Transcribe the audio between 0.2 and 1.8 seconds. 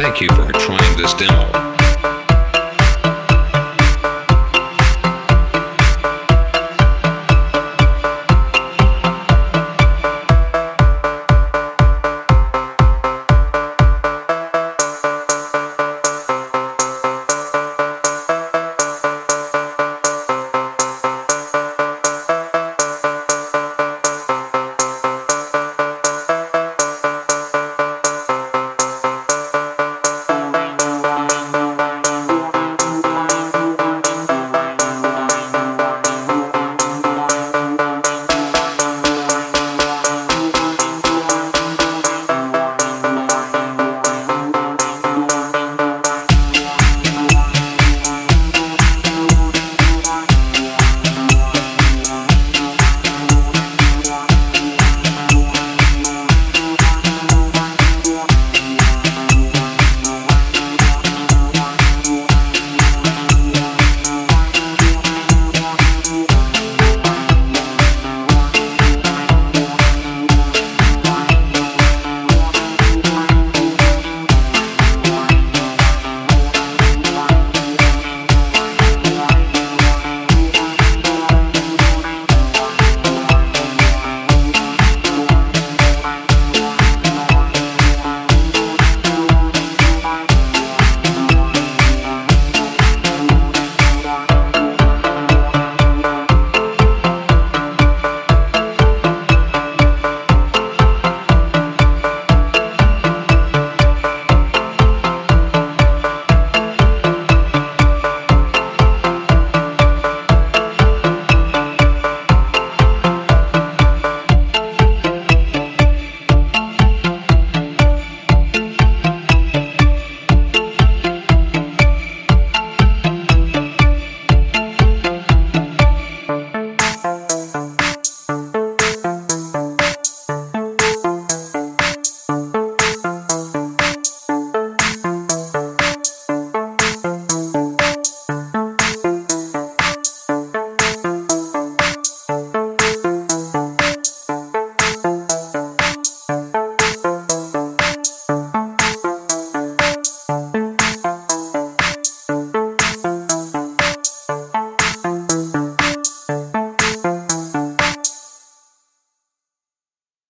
you for trying this demo.